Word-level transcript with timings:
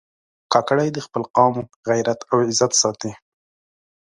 کاکړي 0.53 0.87
د 0.93 0.97
خپل 1.05 1.23
قوم 1.35 1.55
غیرت 1.89 2.19
او 2.31 2.37
عزت 2.49 2.71
ساتي. 2.81 3.11